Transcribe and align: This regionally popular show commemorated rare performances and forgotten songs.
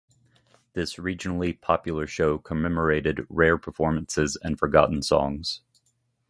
This 0.73 0.95
regionally 0.95 1.61
popular 1.61 2.07
show 2.07 2.39
commemorated 2.39 3.27
rare 3.29 3.59
performances 3.59 4.35
and 4.41 4.57
forgotten 4.57 5.03
songs. 5.03 5.61